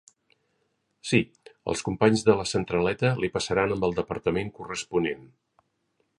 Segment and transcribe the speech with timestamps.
[1.09, 1.19] Sí,
[1.73, 5.25] els companys de la centraleta li passaran amb el departament corresponent.